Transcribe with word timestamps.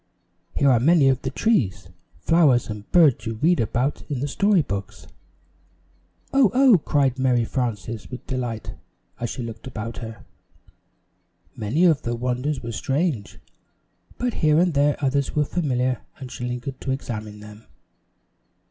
"Here 0.55 0.71
are 0.71 0.79
many 0.79 1.09
of 1.09 1.21
the 1.21 1.29
trees, 1.29 1.89
flowers 2.17 2.71
and 2.71 2.91
birds 2.91 3.27
you 3.27 3.35
read 3.35 3.59
about 3.59 4.01
in 4.09 4.19
the 4.19 4.27
story 4.27 4.63
books." 4.63 5.05
"Oh! 6.33 6.49
Oh!" 6.55 6.79
cried 6.79 7.19
Mary 7.19 7.45
Frances, 7.45 8.09
with 8.09 8.25
delight, 8.25 8.73
as 9.19 9.29
she 9.29 9.43
looked 9.43 9.67
about 9.67 9.97
her. 9.99 10.25
Many 11.55 11.85
of 11.85 12.01
the 12.01 12.15
wonders 12.15 12.63
were 12.63 12.71
strange, 12.71 13.37
but 14.17 14.33
here 14.33 14.57
and 14.57 14.73
there 14.73 14.95
others 15.05 15.35
were 15.35 15.45
familiar 15.45 16.01
and 16.17 16.31
she 16.31 16.45
lingered 16.47 16.81
to 16.81 16.89
examine 16.91 17.39
them. 17.39 17.67